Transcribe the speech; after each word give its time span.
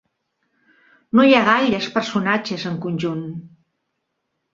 No 1.19 1.25
hi 1.27 1.35
ha 1.39 1.41
gaires 1.49 1.89
personatges 1.97 2.65
en 2.71 2.79
conjunt. 2.87 3.21